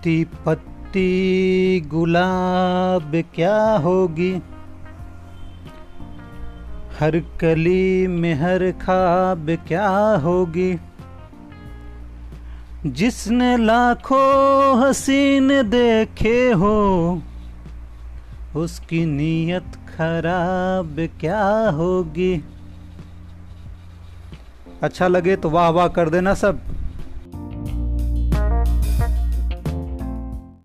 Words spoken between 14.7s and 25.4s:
हसीन देखे हो, उसकी नीयत खराब क्या होगी? अच्छा लगे